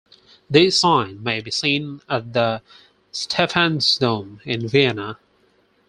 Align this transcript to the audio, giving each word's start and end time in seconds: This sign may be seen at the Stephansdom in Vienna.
This 0.49 0.79
sign 0.81 1.21
may 1.21 1.41
be 1.41 1.51
seen 1.51 2.01
at 2.09 2.33
the 2.33 2.63
Stephansdom 3.11 4.39
in 4.45 4.67
Vienna. 4.67 5.19